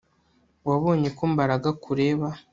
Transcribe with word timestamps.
Wabonye 0.67 1.09
ko 1.17 1.23
Mbaraga 1.33 1.65
akureba 1.73 2.27